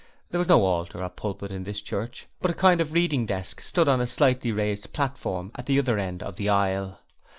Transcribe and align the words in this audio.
There 0.31 0.39
was 0.39 0.47
no 0.47 0.65
altar 0.65 1.03
or 1.03 1.09
pulpit 1.09 1.51
in 1.51 1.63
this 1.63 1.79
church, 1.79 2.25
but 2.41 2.49
a 2.49 2.55
kind 2.55 2.81
of 2.81 2.93
reading 2.93 3.27
desk 3.27 3.61
stood 3.61 3.87
on 3.87 4.01
a 4.01 4.07
slightly 4.07 4.51
raised 4.51 4.93
platform 4.93 5.51
at 5.53 5.67
the 5.67 5.77
other 5.77 5.99
end 5.99 6.23
of 6.23 6.37
the 6.37 6.49
aisle. 6.49 7.01